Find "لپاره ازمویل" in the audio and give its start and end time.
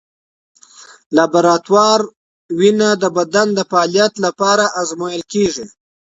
4.25-5.23